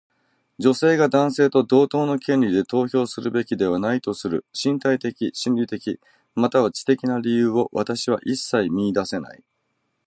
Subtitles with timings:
[0.57, 5.99] 女性が男性と同等の権利で投票するべきではないとする身体的、心理的、
[6.33, 9.43] または知的な理由を私は一切見いだせない。